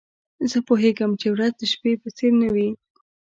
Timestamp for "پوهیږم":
0.67-1.11